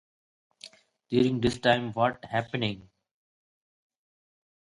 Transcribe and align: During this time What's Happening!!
During 1.11 1.41
this 1.41 1.59
time 1.59 1.93
What's 1.93 2.27
Happening!! 2.27 2.89